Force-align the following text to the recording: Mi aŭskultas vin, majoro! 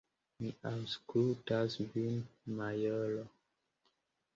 Mi 0.43 0.53
aŭskultas 0.69 1.77
vin, 1.93 2.19
majoro! 2.59 3.33